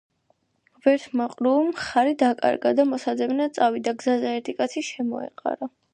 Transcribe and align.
ვერთმა 0.85 1.27
ყრუმ 1.33 1.69
ხარი 1.81 2.15
დაკარგა 2.23 2.73
და 2.81 2.85
მოსაძებნად 2.95 3.55
წავიდა. 3.59 3.95
გზაზე 4.01 4.35
ერთი 4.39 4.57
კაცი 4.63 4.85
შემოეყარა, 4.89 5.75